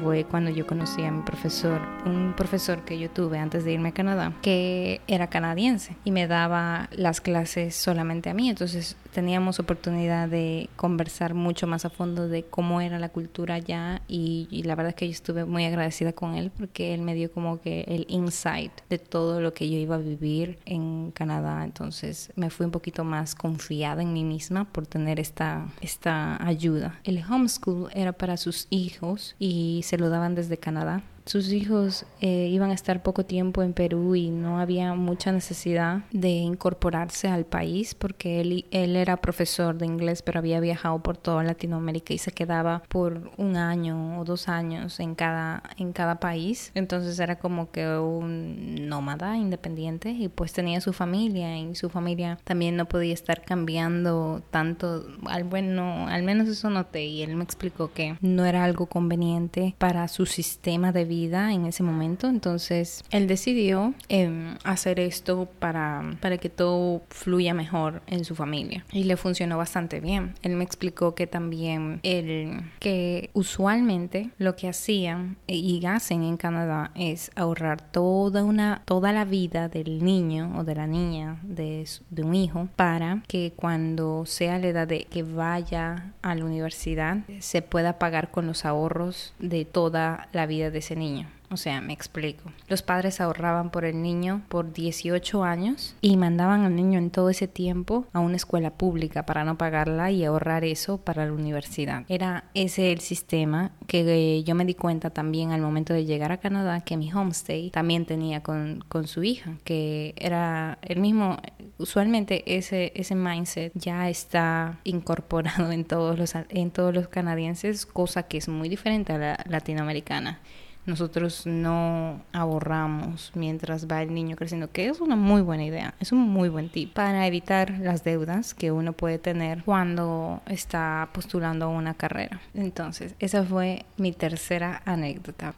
fue 0.00 0.24
cuando 0.24 0.50
yo 0.50 0.66
conocí 0.66 1.02
a 1.04 1.10
mi 1.10 1.22
profesor, 1.22 1.80
un 2.06 2.32
profesor 2.36 2.84
que 2.84 2.98
yo 2.98 3.10
tuve 3.10 3.38
antes 3.38 3.64
de 3.64 3.72
irme 3.72 3.90
a 3.90 3.92
Canadá, 3.92 4.32
que 4.42 5.00
era 5.06 5.28
canadiense 5.28 5.96
y 6.04 6.10
me 6.10 6.26
daba 6.26 6.88
las 6.92 7.20
clases 7.20 7.74
solamente 7.74 8.30
a 8.30 8.34
mí. 8.34 8.48
Entonces 8.48 8.96
teníamos 9.12 9.58
oportunidad 9.58 10.28
de 10.28 10.68
conversar 10.76 11.34
mucho 11.34 11.66
más 11.66 11.84
a 11.84 11.90
fondo 11.90 12.28
de 12.28 12.44
cómo 12.44 12.80
era 12.80 12.98
la 12.98 13.08
cultura 13.08 13.54
allá 13.54 14.02
y, 14.08 14.48
la 14.64 14.74
verdad 14.74 14.90
es 14.90 14.94
que 14.94 15.06
yo 15.06 15.12
estuve 15.12 15.44
muy 15.44 15.64
agradecida 15.64 16.12
con 16.12 16.34
él 16.34 16.50
porque 16.56 16.94
él 16.94 17.02
me 17.02 17.14
dio 17.14 17.32
como 17.32 17.60
que 17.60 17.82
el 17.88 18.06
insight 18.08 18.72
de 18.88 18.98
todo 18.98 19.40
lo 19.40 19.52
que 19.52 19.68
yo 19.68 19.78
iba 19.78 19.96
a 19.96 19.98
vivir 19.98 20.58
en 20.64 21.10
Canadá. 21.12 21.64
Entonces 21.64 22.32
me 22.36 22.50
fui 22.50 22.66
un 22.66 22.72
poquito 22.72 23.04
más 23.04 23.34
confiada 23.34 24.02
en 24.02 24.12
mí 24.12 24.24
misma 24.24 24.64
por 24.64 24.86
tener 24.86 25.18
esta, 25.18 25.66
esta 25.80 26.44
ayuda. 26.46 27.00
El 27.04 27.22
homeschool 27.24 27.90
era 27.94 28.12
para 28.12 28.36
sus 28.36 28.66
hijos 28.70 29.34
y 29.38 29.80
se 29.84 29.98
lo 29.98 30.08
daban 30.10 30.34
desde 30.34 30.56
Canadá 30.56 31.02
sus 31.26 31.52
hijos 31.52 32.06
eh, 32.20 32.48
iban 32.50 32.70
a 32.70 32.74
estar 32.74 33.02
poco 33.02 33.24
tiempo 33.24 33.62
en 33.62 33.72
Perú 33.72 34.14
y 34.14 34.30
no 34.30 34.58
había 34.58 34.94
mucha 34.94 35.32
necesidad 35.32 36.04
de 36.10 36.30
incorporarse 36.30 37.28
al 37.28 37.44
país 37.44 37.94
porque 37.94 38.40
él, 38.40 38.66
él 38.70 38.96
era 38.96 39.18
profesor 39.18 39.76
de 39.78 39.86
inglés 39.86 40.22
pero 40.22 40.38
había 40.38 40.60
viajado 40.60 40.98
por 41.02 41.16
toda 41.16 41.42
Latinoamérica 41.42 42.14
y 42.14 42.18
se 42.18 42.32
quedaba 42.32 42.82
por 42.88 43.30
un 43.36 43.56
año 43.56 44.20
o 44.20 44.24
dos 44.24 44.48
años 44.48 45.00
en 45.00 45.14
cada, 45.14 45.62
en 45.76 45.92
cada 45.92 46.20
país. 46.20 46.72
Entonces 46.74 47.18
era 47.18 47.38
como 47.38 47.70
que 47.70 47.86
un 47.86 48.88
nómada 48.88 49.36
independiente 49.36 50.10
y 50.10 50.28
pues 50.28 50.52
tenía 50.52 50.80
su 50.80 50.92
familia 50.92 51.58
y 51.58 51.74
su 51.74 51.88
familia 51.88 52.38
también 52.44 52.76
no 52.76 52.86
podía 52.86 53.14
estar 53.14 53.42
cambiando 53.42 54.42
tanto. 54.50 55.06
Al, 55.26 55.44
bueno, 55.44 56.06
al 56.08 56.22
menos 56.22 56.48
eso 56.48 56.70
noté 56.70 57.06
y 57.06 57.22
él 57.22 57.36
me 57.36 57.44
explicó 57.44 57.92
que 57.92 58.16
no 58.20 58.44
era 58.44 58.64
algo 58.64 58.86
conveniente 58.86 59.74
para 59.78 60.08
su 60.08 60.26
sistema 60.26 60.92
de 60.92 61.04
vida 61.10 61.52
en 61.52 61.66
ese 61.66 61.82
momento. 61.82 62.28
Entonces 62.28 63.04
él 63.10 63.26
decidió 63.26 63.92
em, 64.08 64.56
hacer 64.64 64.98
esto 64.98 65.48
para, 65.58 66.16
para 66.22 66.38
que 66.38 66.48
todo 66.48 67.02
fluya 67.10 67.52
mejor 67.52 68.00
en 68.06 68.24
su 68.24 68.34
familia. 68.34 68.86
Y 68.92 69.04
le 69.04 69.18
funcionó 69.18 69.58
bastante 69.58 70.00
bien. 70.00 70.34
Él 70.40 70.56
me 70.56 70.64
explicó 70.64 71.14
que 71.14 71.26
también 71.26 72.00
él, 72.02 72.62
que 72.78 73.30
usualmente 73.34 74.30
lo 74.38 74.56
que 74.56 74.68
hacían 74.68 75.36
y 75.46 75.84
hacen 75.84 76.22
en 76.22 76.36
Canadá 76.36 76.92
es 76.94 77.30
ahorrar 77.34 77.80
toda 77.80 78.44
una, 78.44 78.82
toda 78.84 79.12
la 79.12 79.24
vida 79.24 79.68
del 79.68 80.04
niño 80.04 80.52
o 80.56 80.64
de 80.64 80.74
la 80.74 80.86
niña 80.86 81.38
de, 81.42 81.86
de 82.10 82.22
un 82.22 82.34
hijo 82.34 82.68
para 82.76 83.22
que 83.26 83.52
cuando 83.56 84.24
sea 84.26 84.58
la 84.58 84.68
edad 84.68 84.86
de 84.86 85.04
que 85.04 85.22
vaya 85.22 86.12
a 86.22 86.34
la 86.34 86.44
universidad 86.44 87.18
se 87.40 87.62
pueda 87.62 87.98
pagar 87.98 88.30
con 88.30 88.46
los 88.46 88.64
ahorros 88.64 89.34
de 89.38 89.64
toda 89.64 90.28
la 90.32 90.46
vida 90.46 90.70
de 90.70 90.78
ese 90.78 90.96
niño. 91.00 91.26
O 91.52 91.56
sea, 91.56 91.80
me 91.80 91.92
explico. 91.92 92.52
Los 92.68 92.82
padres 92.82 93.20
ahorraban 93.20 93.70
por 93.70 93.84
el 93.84 94.00
niño 94.02 94.42
por 94.48 94.72
18 94.72 95.42
años 95.42 95.96
y 96.00 96.16
mandaban 96.16 96.62
al 96.62 96.76
niño 96.76 97.00
en 97.00 97.10
todo 97.10 97.28
ese 97.28 97.48
tiempo 97.48 98.06
a 98.12 98.20
una 98.20 98.36
escuela 98.36 98.70
pública 98.70 99.26
para 99.26 99.42
no 99.42 99.58
pagarla 99.58 100.12
y 100.12 100.24
ahorrar 100.24 100.64
eso 100.64 100.98
para 100.98 101.26
la 101.26 101.32
universidad. 101.32 102.04
Era 102.08 102.44
ese 102.54 102.92
el 102.92 103.00
sistema 103.00 103.72
que 103.88 104.44
yo 104.44 104.54
me 104.54 104.64
di 104.64 104.74
cuenta 104.74 105.10
también 105.10 105.50
al 105.50 105.60
momento 105.60 105.92
de 105.92 106.04
llegar 106.04 106.30
a 106.30 106.38
Canadá 106.38 106.82
que 106.82 106.96
mi 106.96 107.12
homestay 107.12 107.70
también 107.70 108.06
tenía 108.06 108.44
con, 108.44 108.84
con 108.88 109.08
su 109.08 109.24
hija, 109.24 109.56
que 109.64 110.14
era 110.18 110.78
el 110.82 111.00
mismo 111.00 111.36
usualmente 111.78 112.44
ese, 112.58 112.92
ese 112.94 113.14
mindset 113.16 113.72
ya 113.74 114.08
está 114.08 114.78
incorporado 114.84 115.72
en 115.72 115.84
todos, 115.84 116.16
los, 116.18 116.34
en 116.50 116.70
todos 116.70 116.94
los 116.94 117.08
canadienses, 117.08 117.86
cosa 117.86 118.24
que 118.24 118.38
es 118.38 118.48
muy 118.48 118.68
diferente 118.68 119.14
a 119.14 119.18
la 119.18 119.44
latinoamericana 119.48 120.40
nosotros 120.86 121.46
no 121.46 122.22
ahorramos 122.32 123.32
mientras 123.34 123.86
va 123.86 124.02
el 124.02 124.14
niño 124.14 124.36
creciendo, 124.36 124.70
que 124.70 124.88
es 124.88 125.00
una 125.00 125.16
muy 125.16 125.42
buena 125.42 125.64
idea, 125.64 125.94
es 126.00 126.12
un 126.12 126.20
muy 126.20 126.48
buen 126.48 126.68
tip 126.68 126.92
para 126.92 127.26
evitar 127.26 127.78
las 127.78 128.04
deudas 128.04 128.54
que 128.54 128.72
uno 128.72 128.92
puede 128.92 129.18
tener 129.18 129.62
cuando 129.64 130.42
está 130.46 131.08
postulando 131.12 131.68
una 131.68 131.94
carrera. 131.94 132.40
Entonces, 132.54 133.14
esa 133.18 133.44
fue 133.44 133.84
mi 133.96 134.12
tercera 134.12 134.82
anécdota. 134.84 135.54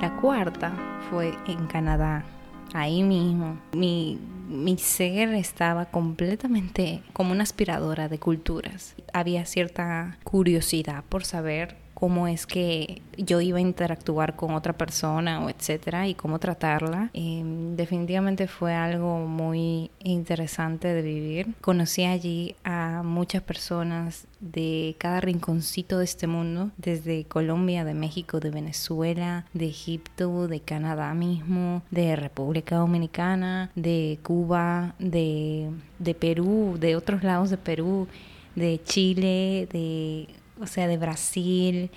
La 0.00 0.14
cuarta 0.20 0.72
fue 1.10 1.34
en 1.48 1.66
Canadá, 1.66 2.24
ahí 2.74 3.02
mismo. 3.02 3.58
Mi 3.72 4.18
mi 4.48 4.78
ser 4.78 5.34
estaba 5.34 5.86
completamente 5.86 7.02
como 7.12 7.32
una 7.32 7.42
aspiradora 7.42 8.08
de 8.08 8.18
culturas. 8.18 8.94
Había 9.12 9.44
cierta 9.44 10.18
curiosidad 10.24 11.04
por 11.08 11.24
saber 11.24 11.76
cómo 11.98 12.28
es 12.28 12.46
que 12.46 13.02
yo 13.16 13.40
iba 13.40 13.58
a 13.58 13.60
interactuar 13.60 14.36
con 14.36 14.54
otra 14.54 14.72
persona 14.72 15.44
o 15.44 15.50
etcétera 15.50 16.06
y 16.06 16.14
cómo 16.14 16.38
tratarla. 16.38 17.10
Em, 17.12 17.74
definitivamente 17.74 18.46
fue 18.46 18.72
algo 18.72 19.26
muy 19.26 19.90
interesante 20.04 20.94
de 20.94 21.02
vivir. 21.02 21.54
Conocí 21.60 22.04
allí 22.04 22.54
a 22.62 23.02
muchas 23.04 23.42
personas 23.42 24.28
de 24.38 24.94
cada 24.98 25.20
rinconcito 25.20 25.98
de 25.98 26.04
este 26.04 26.28
mundo, 26.28 26.70
desde 26.76 27.24
Colombia, 27.24 27.84
de 27.84 27.94
México, 27.94 28.38
de 28.38 28.50
Venezuela, 28.50 29.46
de 29.52 29.66
Egipto, 29.66 30.46
de 30.46 30.60
Canadá 30.60 31.12
mismo, 31.14 31.82
de 31.90 32.14
República 32.14 32.76
Dominicana, 32.76 33.72
de 33.74 34.20
Cuba, 34.22 34.94
de, 35.00 35.68
de 35.98 36.14
Perú, 36.14 36.76
de 36.78 36.94
otros 36.94 37.24
lados 37.24 37.50
de 37.50 37.56
Perú, 37.56 38.06
de 38.54 38.80
Chile, 38.84 39.68
de 39.72 40.28
o 40.60 40.66
sea, 40.66 40.86
de 40.86 40.96
Brasil, 40.96 41.90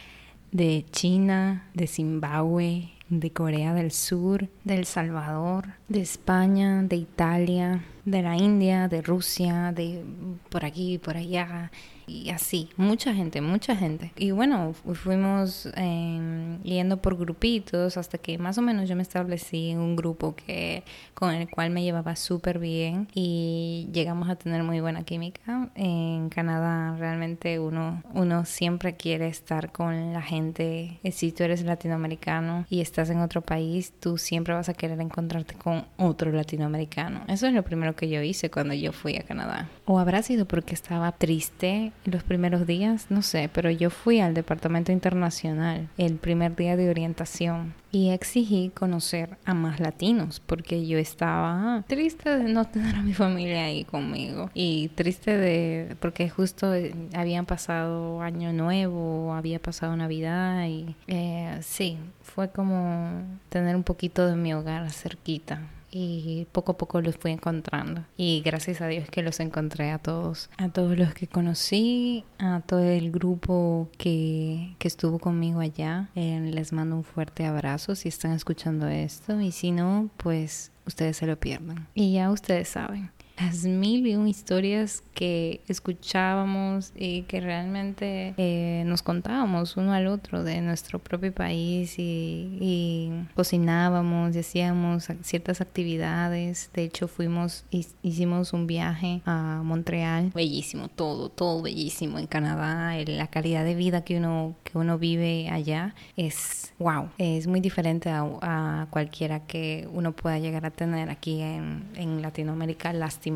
de 0.51 0.85
China, 0.91 1.69
de 1.73 1.87
Zimbabue, 1.87 2.89
de 3.09 3.31
Corea 3.31 3.73
del 3.73 3.91
Sur, 3.91 4.47
de 4.63 4.75
El 4.75 4.85
Salvador, 4.85 5.73
de 5.89 6.01
España, 6.01 6.81
de 6.83 6.95
Italia, 6.95 7.83
de 8.05 8.21
la 8.21 8.37
India, 8.37 8.87
de 8.87 9.01
Rusia, 9.01 9.71
de 9.73 10.03
por 10.49 10.65
aquí, 10.65 10.97
por 10.97 11.17
allá, 11.17 11.71
y 12.11 12.29
así, 12.29 12.69
mucha 12.75 13.13
gente, 13.13 13.41
mucha 13.41 13.75
gente. 13.75 14.11
Y 14.17 14.31
bueno, 14.31 14.73
fuimos 14.73 15.69
eh, 15.77 16.57
yendo 16.63 16.97
por 16.97 17.17
grupitos 17.17 17.97
hasta 17.97 18.17
que 18.17 18.37
más 18.37 18.57
o 18.57 18.61
menos 18.61 18.89
yo 18.89 18.95
me 18.95 19.01
establecí 19.01 19.71
en 19.71 19.79
un 19.79 19.95
grupo 19.95 20.35
que 20.35 20.83
con 21.13 21.33
el 21.33 21.49
cual 21.49 21.69
me 21.69 21.83
llevaba 21.83 22.15
súper 22.15 22.59
bien 22.59 23.07
y 23.13 23.87
llegamos 23.93 24.29
a 24.29 24.35
tener 24.35 24.63
muy 24.63 24.81
buena 24.81 25.03
química. 25.03 25.69
En 25.75 26.29
Canadá 26.29 26.95
realmente 26.97 27.59
uno, 27.59 28.03
uno 28.13 28.45
siempre 28.45 28.95
quiere 28.95 29.27
estar 29.27 29.71
con 29.71 30.13
la 30.13 30.21
gente. 30.21 30.99
Si 31.11 31.31
tú 31.31 31.43
eres 31.43 31.63
latinoamericano 31.63 32.65
y 32.69 32.81
estás 32.81 33.09
en 33.09 33.19
otro 33.19 33.41
país, 33.41 33.93
tú 33.99 34.17
siempre 34.17 34.53
vas 34.53 34.69
a 34.69 34.73
querer 34.73 34.99
encontrarte 34.99 35.55
con 35.55 35.85
otro 35.97 36.31
latinoamericano. 36.31 37.21
Eso 37.27 37.47
es 37.47 37.53
lo 37.53 37.63
primero 37.63 37.95
que 37.95 38.09
yo 38.09 38.21
hice 38.21 38.49
cuando 38.49 38.73
yo 38.73 38.91
fui 38.91 39.15
a 39.17 39.23
Canadá. 39.23 39.69
O 39.85 39.99
habrá 39.99 40.21
sido 40.23 40.45
porque 40.45 40.73
estaba 40.73 41.11
triste 41.11 41.91
los 42.05 42.23
primeros 42.23 42.65
días, 42.65 43.07
no 43.09 43.21
sé, 43.21 43.49
pero 43.53 43.69
yo 43.69 43.89
fui 43.89 44.19
al 44.19 44.33
departamento 44.33 44.91
internacional 44.91 45.87
el 45.97 46.15
primer 46.15 46.55
día 46.55 46.75
de 46.75 46.89
orientación 46.89 47.73
y 47.91 48.09
exigí 48.09 48.69
conocer 48.69 49.37
a 49.45 49.53
más 49.53 49.79
latinos 49.79 50.39
porque 50.39 50.87
yo 50.87 50.97
estaba 50.97 51.83
triste 51.87 52.37
de 52.37 52.51
no 52.51 52.65
tener 52.65 52.95
a 52.95 53.01
mi 53.01 53.13
familia 53.13 53.65
ahí 53.65 53.83
conmigo 53.83 54.49
y 54.53 54.89
triste 54.89 55.37
de 55.37 55.95
porque 55.99 56.29
justo 56.29 56.73
eh, 56.73 56.93
habían 57.13 57.45
pasado 57.45 58.21
año 58.21 58.53
nuevo, 58.53 59.33
había 59.33 59.59
pasado 59.59 59.95
Navidad 59.95 60.65
y 60.67 60.95
eh, 61.07 61.57
sí, 61.61 61.97
fue 62.21 62.49
como 62.49 63.23
tener 63.49 63.75
un 63.75 63.83
poquito 63.83 64.25
de 64.25 64.35
mi 64.35 64.53
hogar 64.53 64.89
cerquita 64.91 65.59
y 65.91 66.47
poco 66.51 66.71
a 66.73 66.77
poco 66.77 67.01
los 67.01 67.17
fui 67.17 67.31
encontrando 67.31 68.05
y 68.17 68.41
gracias 68.41 68.81
a 68.81 68.87
Dios 68.87 69.09
que 69.09 69.21
los 69.21 69.39
encontré 69.39 69.91
a 69.91 69.99
todos, 69.99 70.49
a 70.57 70.69
todos 70.69 70.97
los 70.97 71.13
que 71.13 71.27
conocí, 71.27 72.23
a 72.39 72.61
todo 72.65 72.83
el 72.83 73.11
grupo 73.11 73.89
que, 73.97 74.75
que 74.79 74.87
estuvo 74.87 75.19
conmigo 75.19 75.59
allá. 75.59 76.09
Eh, 76.15 76.49
les 76.53 76.73
mando 76.73 76.95
un 76.95 77.03
fuerte 77.03 77.45
abrazo 77.45 77.95
si 77.95 78.09
están 78.09 78.31
escuchando 78.31 78.87
esto 78.87 79.39
y 79.41 79.51
si 79.51 79.71
no, 79.71 80.09
pues 80.17 80.71
ustedes 80.85 81.17
se 81.17 81.27
lo 81.27 81.39
pierdan. 81.39 81.87
Y 81.93 82.13
ya 82.13 82.31
ustedes 82.31 82.69
saben 82.69 83.11
las 83.41 83.65
mil 83.65 84.05
y 84.05 84.15
un 84.15 84.27
historias 84.27 85.03
que 85.13 85.61
escuchábamos 85.67 86.93
y 86.95 87.23
que 87.23 87.41
realmente 87.41 88.33
eh, 88.37 88.83
nos 88.85 89.01
contábamos 89.01 89.77
uno 89.77 89.93
al 89.93 90.07
otro 90.07 90.43
de 90.43 90.61
nuestro 90.61 90.99
propio 90.99 91.33
país 91.33 91.95
y, 91.97 93.11
cocinábamos 93.35 94.35
y 94.35 94.39
hacíamos 94.39 95.07
ciertas 95.21 95.61
actividades. 95.61 96.69
De 96.73 96.83
hecho, 96.83 97.07
fuimos, 97.07 97.65
hicimos 98.01 98.53
un 98.53 98.67
viaje 98.67 99.21
a 99.25 99.61
Montreal. 99.63 100.31
Bellísimo, 100.33 100.87
todo, 100.87 101.29
todo 101.29 101.61
bellísimo 101.61 102.19
en 102.19 102.27
Canadá. 102.27 102.95
La 103.05 103.27
calidad 103.27 103.63
de 103.63 103.75
vida 103.75 104.03
que 104.03 104.17
uno, 104.17 104.55
que 104.63 104.77
uno 104.77 104.97
vive 104.97 105.49
allá 105.49 105.95
es 106.15 106.73
wow, 106.79 107.09
es 107.17 107.47
muy 107.47 107.59
diferente 107.59 108.09
a, 108.09 108.87
cualquiera 108.89 109.41
que 109.41 109.87
uno 109.93 110.11
pueda 110.11 110.39
llegar 110.39 110.65
a 110.65 110.71
tener 110.71 111.09
aquí 111.09 111.41
en, 111.41 111.83
en 111.95 112.21
Latinoamérica. 112.21 112.91
Lástima 112.91 113.30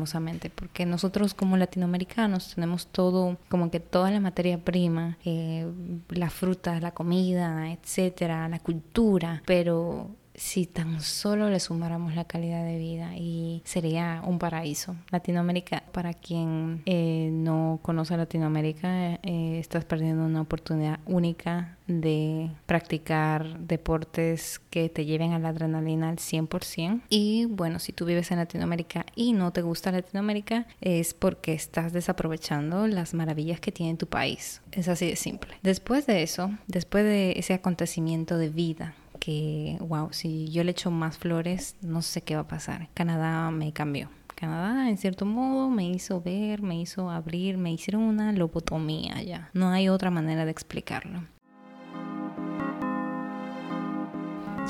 porque 0.50 0.86
nosotros 0.86 1.34
como 1.34 1.56
latinoamericanos 1.56 2.54
tenemos 2.54 2.86
todo, 2.86 3.38
como 3.48 3.70
que 3.70 3.80
toda 3.80 4.10
la 4.10 4.20
materia 4.20 4.58
prima, 4.58 5.18
eh, 5.24 5.66
la 6.10 6.30
fruta, 6.30 6.80
la 6.80 6.92
comida, 6.92 7.72
etcétera, 7.72 8.48
la 8.48 8.58
cultura, 8.58 9.42
pero 9.46 10.10
si 10.36 10.66
tan 10.66 11.00
solo 11.00 11.50
le 11.50 11.60
sumáramos 11.60 12.14
la 12.14 12.24
calidad 12.24 12.64
de 12.64 12.78
vida 12.78 13.16
y 13.16 13.62
sería 13.64 14.22
un 14.24 14.38
paraíso. 14.38 14.96
Latinoamérica, 15.10 15.82
para 15.92 16.14
quien 16.14 16.82
eh, 16.86 17.30
no 17.32 17.80
conoce 17.82 18.16
Latinoamérica, 18.16 19.14
eh, 19.22 19.58
estás 19.58 19.84
perdiendo 19.84 20.24
una 20.24 20.42
oportunidad 20.42 21.00
única 21.06 21.76
de 21.86 22.50
practicar 22.66 23.60
deportes 23.60 24.60
que 24.70 24.88
te 24.88 25.04
lleven 25.04 25.32
a 25.32 25.38
la 25.38 25.50
adrenalina 25.50 26.08
al 26.08 26.16
100%. 26.16 27.02
Y 27.08 27.46
bueno, 27.46 27.78
si 27.78 27.92
tú 27.92 28.04
vives 28.04 28.30
en 28.30 28.38
Latinoamérica 28.38 29.06
y 29.14 29.32
no 29.32 29.52
te 29.52 29.62
gusta 29.62 29.92
Latinoamérica, 29.92 30.66
es 30.80 31.14
porque 31.14 31.52
estás 31.52 31.92
desaprovechando 31.92 32.86
las 32.86 33.14
maravillas 33.14 33.60
que 33.60 33.72
tiene 33.72 33.96
tu 33.96 34.06
país. 34.06 34.62
Es 34.72 34.88
así 34.88 35.06
de 35.06 35.16
simple. 35.16 35.54
Después 35.62 36.06
de 36.06 36.22
eso, 36.22 36.50
después 36.66 37.04
de 37.04 37.32
ese 37.38 37.54
acontecimiento 37.54 38.36
de 38.36 38.48
vida, 38.48 38.94
que, 39.26 39.76
wow, 39.80 40.10
si 40.12 40.48
yo 40.50 40.62
le 40.62 40.70
echo 40.70 40.92
más 40.92 41.18
flores, 41.18 41.74
no 41.82 42.00
sé 42.00 42.22
qué 42.22 42.36
va 42.36 42.42
a 42.42 42.46
pasar. 42.46 42.88
Canadá 42.94 43.50
me 43.50 43.72
cambió. 43.72 44.08
Canadá, 44.36 44.88
en 44.88 44.98
cierto 44.98 45.26
modo, 45.26 45.68
me 45.68 45.88
hizo 45.88 46.20
ver, 46.20 46.62
me 46.62 46.80
hizo 46.80 47.10
abrir, 47.10 47.58
me 47.58 47.72
hicieron 47.72 48.02
una 48.02 48.30
lobotomía 48.30 49.20
ya. 49.24 49.50
No 49.52 49.70
hay 49.70 49.88
otra 49.88 50.12
manera 50.12 50.44
de 50.44 50.52
explicarlo. 50.52 51.24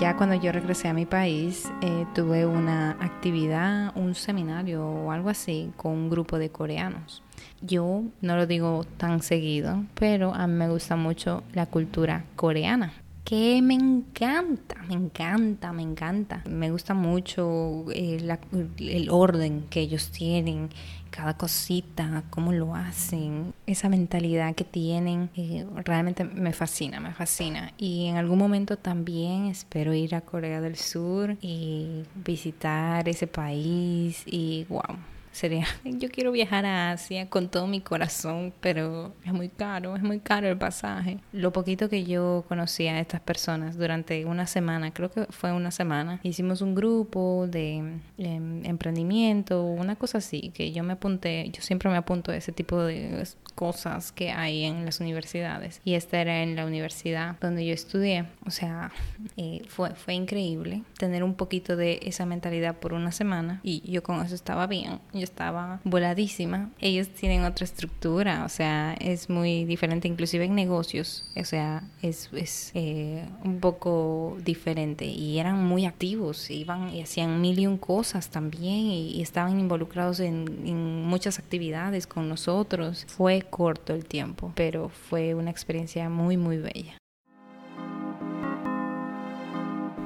Ya 0.01 0.17
cuando 0.17 0.37
yo 0.37 0.53
regresé 0.53 0.89
a 0.89 0.95
mi 0.95 1.05
país, 1.05 1.71
eh, 1.83 2.07
tuve 2.15 2.47
una 2.47 2.93
actividad, 2.93 3.95
un 3.95 4.15
seminario 4.15 4.87
o 4.87 5.13
algo 5.13 5.29
así 5.29 5.71
con 5.77 5.93
un 5.93 6.09
grupo 6.09 6.39
de 6.39 6.49
coreanos. 6.49 7.23
Yo 7.61 8.05
no 8.23 8.37
lo 8.37 8.47
digo 8.47 8.85
tan 8.97 9.21
seguido, 9.21 9.85
pero 9.95 10.33
a 10.33 10.47
mí 10.47 10.55
me 10.55 10.71
gusta 10.71 10.97
mucho 10.97 11.43
la 11.53 11.67
cultura 11.67 12.25
coreana 12.37 12.95
que 13.27 13.61
me 13.61 13.75
encanta, 13.75 14.77
me 14.89 14.95
encanta, 14.95 15.73
me 15.73 15.83
encanta. 15.83 16.45
Me 16.49 16.71
gusta 16.71 16.95
mucho 16.95 17.85
eh, 17.93 18.39
el 18.79 19.11
orden 19.11 19.67
que 19.69 19.81
ellos 19.81 20.13
tienen, 20.13 20.71
cada 21.11 21.37
cosita, 21.37 22.23
cómo 22.31 22.53
lo 22.53 22.77
hacen, 22.77 23.53
esa 23.67 23.89
mentalidad 23.89 24.55
que 24.55 24.63
tienen, 24.63 25.31
eh, 25.35 25.67
realmente 25.85 26.23
me 26.23 26.53
fascina, 26.53 27.01
me 27.01 27.13
fascina. 27.13 27.73
Y 27.77 28.07
en 28.07 28.17
algún 28.17 28.39
momento 28.39 28.77
también 28.77 29.47
espero 29.47 29.93
ir 29.93 30.15
a 30.15 30.21
Corea 30.21 30.61
del 30.61 30.77
Sur 30.77 31.37
y 31.41 32.05
visitar 32.15 33.09
ese 33.09 33.27
país 33.27 34.23
y 34.25 34.67
wow 34.69 35.16
sería, 35.37 35.67
yo 35.85 36.09
quiero 36.11 36.33
viajar 36.33 36.65
a 36.65 36.93
Asia 36.93 37.29
con 37.29 37.49
todo 37.49 37.67
mi 37.67 37.81
corazón, 37.81 38.53
pero 38.61 39.13
es 39.25 39.33
muy 39.33 39.49
caro, 39.49 39.97
es 39.97 40.03
muy 40.03 40.19
caro 40.19 40.49
el 40.49 40.57
pasaje. 40.57 41.19
Lo 41.33 41.53
poquito 41.53 41.89
que 41.89 42.05
yo 42.05 42.45
conocía 42.49 42.95
a 42.95 43.01
estas 43.01 43.21
personas 43.21 43.77
durante 43.77 44.25
una 44.25 44.47
semana, 44.47 44.93
creo 44.93 45.11
que 45.11 45.27
fue 45.27 45.53
una 45.53 45.71
semana, 45.71 46.21
hicimos 46.23 46.63
un 46.63 46.75
grupo 46.75 47.47
de 47.49 48.01
em, 48.19 48.65
emprendimiento, 48.65 49.63
una 49.63 49.97
cosa 49.97 50.19
así, 50.19 50.51
que 50.55 50.73
yo 50.73 50.83
me 50.83 50.95
apunté, 50.95 51.51
yo 51.51 51.61
siempre 51.61 51.91
me 51.91 51.97
apunto 51.97 52.33
a 52.33 52.37
ese 52.37 52.53
tipo 52.53 52.83
de 52.83 53.27
cosas 53.55 54.13
que 54.13 54.31
hay 54.31 54.65
en 54.65 54.85
las 54.85 55.01
universidades. 55.01 55.81
Y 55.85 55.95
esta 55.95 56.21
era 56.21 56.43
en 56.43 56.55
la 56.55 56.67
universidad 56.67 57.37
donde 57.41 57.67
yo 57.67 57.75
estudié. 57.75 58.27
O 58.45 58.51
sea, 58.51 58.93
eh, 59.37 59.63
fue, 59.69 59.91
fue 59.95 60.15
increíble 60.15 60.83
tener 60.99 61.25
un 61.25 61.35
poquito 61.35 61.77
de 61.77 61.99
esa 62.03 62.27
mentalidad 62.27 62.77
por 62.77 62.93
una 62.93 63.11
semana 63.11 63.61
y 63.65 63.91
yo 63.91 64.03
con 64.03 64.25
eso 64.25 64.35
estaba 64.35 64.67
bien. 64.67 65.01
Yo 65.13 65.26
estaba 65.27 65.81
voladísima. 65.85 66.71
Ellos 66.81 67.09
tienen 67.09 67.45
otra 67.45 67.65
estructura, 67.65 68.45
o 68.45 68.49
sea, 68.49 68.95
es 68.95 69.29
muy 69.29 69.65
diferente, 69.65 70.09
inclusive 70.09 70.45
en 70.45 70.55
negocios. 70.55 71.29
O 71.37 71.45
sea, 71.45 71.83
es, 72.03 72.31
es 72.33 72.71
eh, 72.75 73.29
un 73.45 73.61
poco 73.61 74.37
diferente 74.45 75.05
y 75.05 75.39
eran 75.39 75.65
muy 75.65 75.85
activos, 75.85 76.51
iban 76.51 76.89
y 76.95 77.03
hacían 77.03 77.41
mil 77.41 77.59
y 77.59 77.67
un 77.67 77.79
cosas 77.79 78.31
también 78.31 78.87
y, 78.87 79.23
estaban 79.27 79.59
involucrados 79.59 80.21
en, 80.21 80.47
en 80.65 81.05
muchas 81.05 81.39
actividades 81.39 82.07
con 82.07 82.29
nosotros. 82.29 83.05
Fue 83.09 83.43
corto 83.43 83.93
el 83.93 84.05
tiempo, 84.05 84.53
pero 84.55 84.89
fue 84.89 85.35
una 85.35 85.51
experiencia 85.51 86.09
muy, 86.09 86.37
muy 86.37 86.59
bella. 86.59 86.97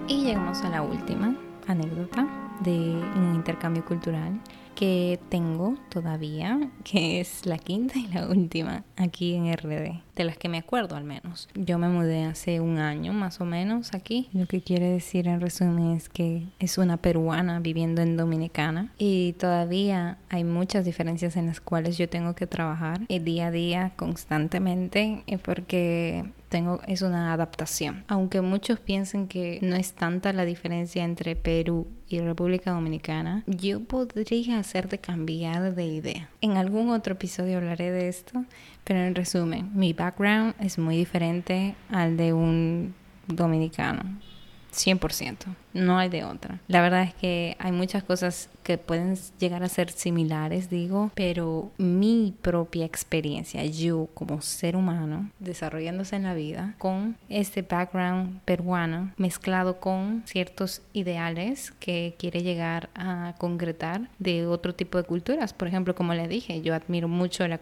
Y 0.09 0.25
llegamos 0.25 0.62
a 0.62 0.71
la 0.71 0.83
última 0.83 1.37
anécdota 1.69 2.50
de 2.61 2.79
un 3.17 3.35
intercambio 3.35 3.85
cultural 3.85 4.40
que 4.81 5.21
tengo 5.29 5.75
todavía, 5.90 6.59
que 6.85 7.21
es 7.21 7.45
la 7.45 7.59
quinta 7.59 7.99
y 7.99 8.07
la 8.07 8.26
última 8.29 8.83
aquí 8.97 9.35
en 9.35 9.52
RD, 9.52 10.00
de 10.17 10.25
las 10.25 10.38
que 10.38 10.49
me 10.49 10.57
acuerdo 10.57 10.97
al 10.97 11.05
menos. 11.05 11.50
Yo 11.55 11.79
me 11.79 11.88
mudé 11.88 12.25
hace 12.25 12.61
un 12.61 12.79
año 12.79 13.12
más 13.12 13.43
o 13.43 13.45
menos 13.45 13.93
aquí. 13.93 14.31
Lo 14.33 14.47
que 14.47 14.62
quiere 14.62 14.87
decir 14.87 15.29
en 15.29 15.43
resumen 15.43 15.90
es 15.90 16.09
que 16.09 16.47
es 16.59 16.79
una 16.79 16.97
peruana 16.97 17.61
viviendo 17.61 18.00
en 18.00 18.17
Dominicana 18.17 18.90
y 18.97 19.35
todavía 19.35 20.17
hay 20.31 20.45
muchas 20.45 20.87
diferencias 20.87 21.37
en 21.37 21.47
las 21.47 21.61
cuales 21.61 21.99
yo 21.99 22.09
tengo 22.09 22.35
que 22.35 22.47
trabajar 22.47 23.02
el 23.09 23.23
día 23.23 23.49
a 23.49 23.50
día 23.50 23.93
constantemente 23.97 25.25
eh, 25.26 25.37
porque 25.37 26.25
tengo 26.49 26.81
es 26.87 27.00
una 27.00 27.33
adaptación. 27.33 28.05
Aunque 28.09 28.43
muchos 28.43 28.81
piensen 28.81 29.29
que 29.29 29.59
no 29.62 29.76
es 29.76 29.93
tanta 29.93 30.33
la 30.33 30.45
diferencia 30.45 31.05
entre 31.05 31.37
Perú 31.37 31.87
y 32.09 32.21
República 32.21 32.50
Dominicana, 32.59 33.45
yo 33.47 33.80
podría 33.80 34.59
hacerte 34.59 34.99
cambiar 34.99 35.75
de 35.75 35.85
idea. 35.85 36.28
En 36.40 36.57
algún 36.57 36.90
otro 36.90 37.14
episodio 37.14 37.59
hablaré 37.59 37.90
de 37.90 38.09
esto, 38.09 38.45
pero 38.85 39.00
en 39.00 39.14
resumen, 39.14 39.71
mi 39.75 39.92
background 39.92 40.54
es 40.59 40.78
muy 40.78 40.97
diferente 40.97 41.75
al 41.90 42.16
de 42.16 42.33
un 42.33 42.95
dominicano. 43.28 44.02
100%, 44.73 45.37
no 45.73 45.99
hay 45.99 46.09
de 46.09 46.25
otra. 46.25 46.61
La 46.69 46.83
verdad 46.83 47.03
es 47.03 47.15
que 47.15 47.57
hay 47.59 47.73
muchas 47.73 48.03
cosas 48.03 48.49
que 48.62 48.79
pueden 48.79 49.17
llegar 49.39 49.62
a 49.62 49.69
ser 49.69 49.91
similares, 49.91 50.71
digo, 50.71 51.11
pero 51.15 51.71
mi 51.79 52.35
propia 52.43 52.85
experiencia, 52.85 53.65
yo 53.65 54.09
como 54.15 54.41
ser 54.43 54.77
humano, 54.77 55.31
desarrollándose 55.39 56.17
en 56.17 56.25
la 56.25 56.35
vida, 56.35 56.75
con 56.79 57.17
este 57.29 57.62
background 57.62 58.41
peruano 58.45 59.12
mezclado 59.17 59.81
con 59.81 60.23
ciertos 60.27 60.83
ideales 60.93 61.73
que 61.81 62.15
quiere 62.19 62.43
llegar 62.43 62.89
a 62.95 63.35
concretar 63.39 64.09
de 64.19 64.47
otro 64.47 64.75
tipo 64.75 64.99
de 64.99 65.05
culturas. 65.05 65.53
Por 65.53 65.69
ejemplo, 65.69 65.95
como 65.95 66.15
le 66.15 66.29
dije, 66.29 66.62
yo 66.62 66.75
admiro 66.75 67.09
mucho 67.09 67.47
la, 67.49 67.59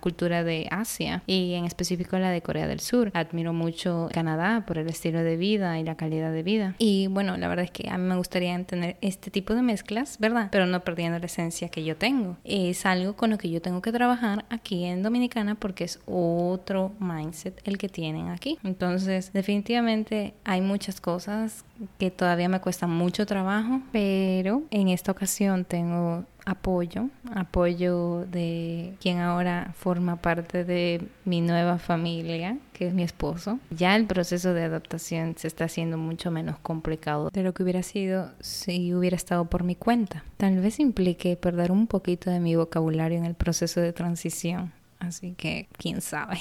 cultura 0.00 0.44
de 0.44 0.66
Asia 0.70 1.22
y 1.26 1.54
en 1.54 1.64
específico 1.64 2.18
la 2.18 2.30
de 2.30 2.42
Corea 2.42 2.66
del 2.66 2.80
Sur. 2.80 3.10
Admiro 3.14 3.52
mucho 3.52 4.08
Canadá 4.12 4.64
por 4.66 4.78
el 4.78 4.88
estilo 4.88 5.22
de 5.22 5.36
vida 5.36 5.78
y 5.78 5.84
la 5.84 5.96
calidad 5.96 6.32
de 6.32 6.42
vida. 6.42 6.74
Y 6.78 7.06
bueno, 7.08 7.36
la 7.44 7.48
verdad 7.48 7.66
es 7.66 7.70
que 7.72 7.90
a 7.90 7.98
mí 7.98 8.08
me 8.08 8.16
gustaría 8.16 8.58
tener 8.64 8.96
este 9.02 9.30
tipo 9.30 9.54
de 9.54 9.60
mezclas, 9.60 10.16
¿verdad? 10.18 10.48
Pero 10.50 10.64
no 10.64 10.82
perdiendo 10.82 11.18
la 11.18 11.26
esencia 11.26 11.68
que 11.68 11.84
yo 11.84 11.94
tengo. 11.94 12.38
Es 12.42 12.86
algo 12.86 13.16
con 13.16 13.28
lo 13.28 13.36
que 13.36 13.50
yo 13.50 13.60
tengo 13.60 13.82
que 13.82 13.92
trabajar 13.92 14.46
aquí 14.48 14.86
en 14.86 15.02
Dominicana 15.02 15.54
porque 15.54 15.84
es 15.84 16.00
otro 16.06 16.92
mindset 17.00 17.60
el 17.68 17.76
que 17.76 17.90
tienen 17.90 18.28
aquí. 18.28 18.58
Entonces, 18.64 19.30
definitivamente 19.34 20.32
hay 20.44 20.62
muchas 20.62 21.02
cosas 21.02 21.66
que 21.98 22.10
todavía 22.10 22.48
me 22.48 22.62
cuestan 22.62 22.88
mucho 22.88 23.26
trabajo, 23.26 23.82
pero 23.92 24.62
en 24.70 24.88
esta 24.88 25.12
ocasión 25.12 25.66
tengo 25.66 26.24
apoyo, 26.44 27.08
apoyo 27.34 28.26
de 28.26 28.94
quien 29.00 29.20
ahora 29.20 29.72
forma 29.76 30.16
parte 30.16 30.64
de 30.64 31.02
mi 31.24 31.40
nueva 31.40 31.78
familia, 31.78 32.58
que 32.72 32.88
es 32.88 32.94
mi 32.94 33.02
esposo. 33.02 33.58
Ya 33.70 33.96
el 33.96 34.06
proceso 34.06 34.54
de 34.54 34.64
adaptación 34.64 35.34
se 35.36 35.48
está 35.48 35.64
haciendo 35.64 35.98
mucho 35.98 36.30
menos 36.30 36.58
complicado 36.58 37.30
de 37.30 37.42
lo 37.42 37.54
que 37.54 37.62
hubiera 37.62 37.82
sido 37.82 38.30
si 38.40 38.94
hubiera 38.94 39.16
estado 39.16 39.44
por 39.46 39.64
mi 39.64 39.74
cuenta. 39.74 40.24
Tal 40.36 40.58
vez 40.60 40.80
implique 40.80 41.36
perder 41.36 41.72
un 41.72 41.86
poquito 41.86 42.30
de 42.30 42.40
mi 42.40 42.56
vocabulario 42.56 43.18
en 43.18 43.24
el 43.24 43.34
proceso 43.34 43.80
de 43.80 43.92
transición, 43.92 44.72
así 44.98 45.32
que 45.32 45.68
quién 45.78 46.00
sabe. 46.00 46.38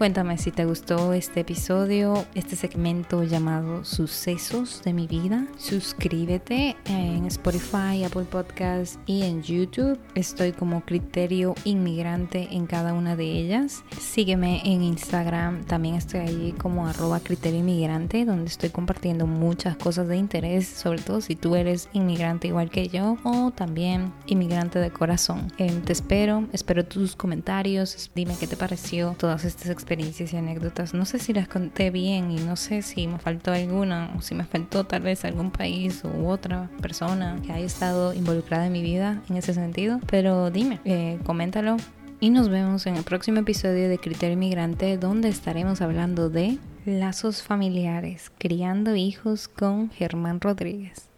Cuéntame 0.00 0.38
si 0.38 0.50
te 0.50 0.64
gustó 0.64 1.12
este 1.12 1.40
episodio, 1.40 2.24
este 2.34 2.56
segmento 2.56 3.22
llamado 3.22 3.84
Sucesos 3.84 4.80
de 4.82 4.94
mi 4.94 5.06
vida. 5.06 5.46
Suscríbete 5.58 6.74
en 6.86 7.26
Spotify, 7.26 8.02
Apple 8.06 8.24
Podcast 8.24 8.96
y 9.04 9.24
en 9.24 9.42
YouTube. 9.42 10.00
Estoy 10.14 10.52
como 10.52 10.86
Criterio 10.86 11.54
Inmigrante 11.64 12.48
en 12.50 12.64
cada 12.64 12.94
una 12.94 13.14
de 13.14 13.26
ellas. 13.26 13.84
Sígueme 14.00 14.62
en 14.64 14.82
Instagram, 14.82 15.66
también 15.66 15.96
estoy 15.96 16.20
allí 16.20 16.52
como 16.52 16.86
arroba 16.86 17.20
Criterio 17.20 17.60
Inmigrante, 17.60 18.24
donde 18.24 18.46
estoy 18.46 18.70
compartiendo 18.70 19.26
muchas 19.26 19.76
cosas 19.76 20.08
de 20.08 20.16
interés, 20.16 20.66
sobre 20.66 21.02
todo 21.02 21.20
si 21.20 21.36
tú 21.36 21.56
eres 21.56 21.90
inmigrante 21.92 22.48
igual 22.48 22.70
que 22.70 22.88
yo 22.88 23.18
o 23.22 23.50
también 23.50 24.14
inmigrante 24.24 24.78
de 24.78 24.90
corazón. 24.90 25.52
Em, 25.58 25.82
te 25.82 25.92
espero, 25.92 26.48
espero 26.54 26.86
tus 26.86 27.16
comentarios, 27.16 28.10
dime 28.14 28.34
qué 28.40 28.46
te 28.46 28.56
pareció 28.56 29.14
todas 29.18 29.44
estas 29.44 29.68
experiencias 29.68 29.89
experiencias 29.90 30.32
y 30.32 30.36
anécdotas. 30.36 30.94
No 30.94 31.04
sé 31.04 31.18
si 31.18 31.32
las 31.32 31.48
conté 31.48 31.90
bien 31.90 32.30
y 32.30 32.36
no 32.36 32.54
sé 32.54 32.82
si 32.82 33.08
me 33.08 33.18
faltó 33.18 33.50
alguna 33.50 34.12
o 34.16 34.22
si 34.22 34.36
me 34.36 34.44
faltó 34.44 34.84
tal 34.84 35.02
vez 35.02 35.24
algún 35.24 35.50
país 35.50 36.02
u 36.04 36.28
otra 36.28 36.70
persona 36.80 37.40
que 37.44 37.52
haya 37.52 37.66
estado 37.66 38.14
involucrada 38.14 38.66
en 38.66 38.72
mi 38.72 38.82
vida 38.82 39.20
en 39.28 39.36
ese 39.36 39.52
sentido. 39.52 39.98
Pero 40.08 40.52
dime, 40.52 40.78
eh, 40.84 41.18
coméntalo. 41.24 41.76
Y 42.20 42.30
nos 42.30 42.48
vemos 42.50 42.86
en 42.86 42.96
el 42.96 43.02
próximo 43.02 43.40
episodio 43.40 43.88
de 43.88 43.98
Criterio 43.98 44.34
Inmigrante 44.34 44.96
donde 44.96 45.28
estaremos 45.28 45.80
hablando 45.80 46.30
de 46.30 46.58
lazos 46.84 47.42
familiares, 47.42 48.30
criando 48.38 48.94
hijos 48.94 49.48
con 49.48 49.90
Germán 49.90 50.40
Rodríguez. 50.40 51.09